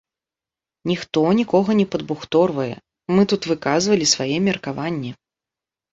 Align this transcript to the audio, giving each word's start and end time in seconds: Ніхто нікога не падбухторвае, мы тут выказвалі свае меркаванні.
Ніхто 0.91 1.21
нікога 1.39 1.75
не 1.81 1.85
падбухторвае, 1.95 2.73
мы 3.15 3.21
тут 3.35 3.41
выказвалі 3.53 4.05
свае 4.17 4.37
меркаванні. 4.51 5.11